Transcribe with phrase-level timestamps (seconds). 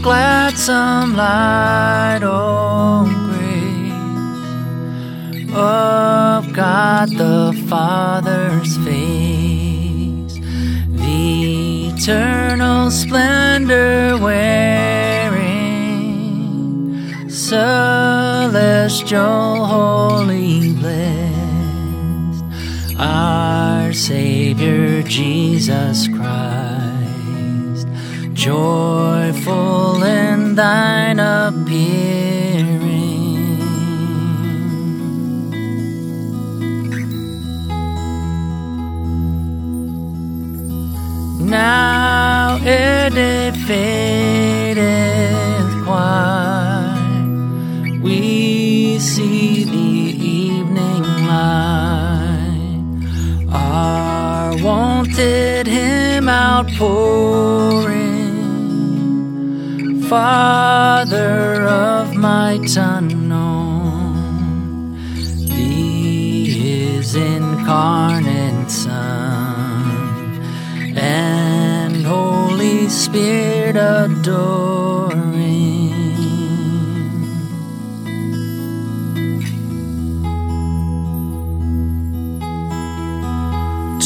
[0.00, 3.92] gladsome light, oh, grace
[5.54, 10.38] of God the Father's face,
[10.88, 15.50] the eternal splendor wearing,
[17.28, 18.06] celestial,
[19.64, 22.44] holy, blessed,
[22.98, 26.91] our Savior Jesus Christ
[28.42, 32.80] joyful in thine appearing.
[41.38, 44.82] Now it fadeth
[45.84, 46.98] quite,
[48.02, 52.74] we see the evening light,
[53.52, 58.01] our wonted hymn outpouring.
[60.12, 64.12] Father of my unknown,
[65.48, 70.42] Thee His incarnate Son,
[70.98, 75.32] and Holy Spirit adoring.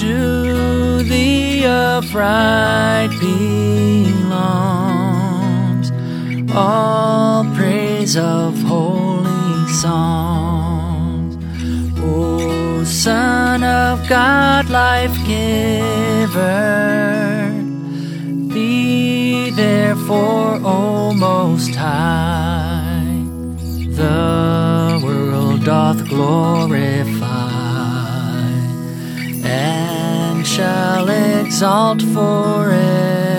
[0.00, 3.93] To the upright belongs
[8.04, 11.36] of holy songs.
[12.02, 16.30] O Son of God, life giver,
[18.52, 23.24] be therefore, O Most High,
[23.96, 27.22] the world doth glorify
[29.44, 33.33] and shall exalt forever.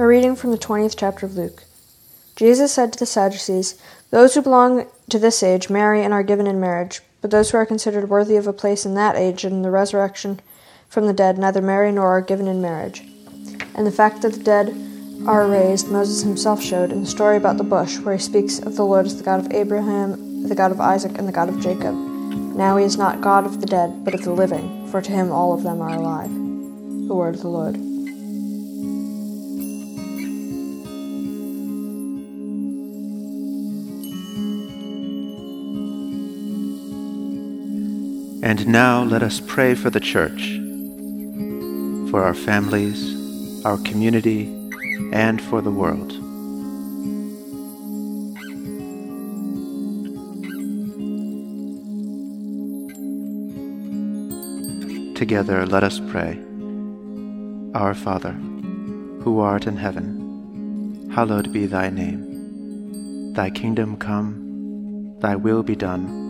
[0.00, 1.64] A reading from the 20th chapter of Luke.
[2.34, 3.78] Jesus said to the Sadducees,
[4.08, 7.58] Those who belong to this age marry and are given in marriage, but those who
[7.58, 10.40] are considered worthy of a place in that age and in the resurrection
[10.88, 13.02] from the dead neither marry nor are given in marriage.
[13.74, 14.68] And the fact that the dead
[15.26, 18.76] are raised, Moses himself showed in the story about the bush, where he speaks of
[18.76, 21.60] the Lord as the God of Abraham, the God of Isaac, and the God of
[21.60, 21.94] Jacob.
[21.94, 25.30] Now he is not God of the dead, but of the living, for to him
[25.30, 26.30] all of them are alive.
[26.30, 27.89] The word of the Lord.
[38.42, 40.58] And now let us pray for the church,
[42.10, 44.46] for our families, our community,
[45.12, 46.10] and for the world.
[55.16, 56.38] Together let us pray.
[57.74, 58.32] Our Father,
[59.22, 63.34] who art in heaven, hallowed be thy name.
[63.34, 66.29] Thy kingdom come, thy will be done,